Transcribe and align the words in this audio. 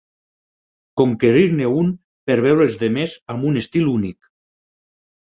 Conquerir-ne 1.01 1.67
un 1.81 1.91
per 2.31 2.37
veure 2.45 2.65
els 2.69 2.77
demés 2.83 3.13
amb 3.33 3.45
un 3.51 3.61
estil 3.61 3.85
únic. 3.93 4.31